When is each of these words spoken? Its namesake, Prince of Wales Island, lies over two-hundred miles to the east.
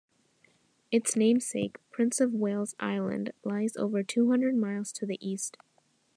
Its 0.89 1.15
namesake, 1.15 1.77
Prince 1.91 2.19
of 2.19 2.33
Wales 2.33 2.73
Island, 2.79 3.33
lies 3.43 3.77
over 3.77 4.01
two-hundred 4.01 4.55
miles 4.55 4.91
to 4.93 5.05
the 5.05 5.19
east. 5.21 5.57